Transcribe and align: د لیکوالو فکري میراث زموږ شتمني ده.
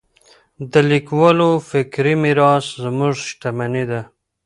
د 0.71 0.73
لیکوالو 0.91 1.49
فکري 1.69 2.13
میراث 2.23 2.65
زموږ 2.83 3.13
شتمني 3.27 3.83
ده. 3.91 4.01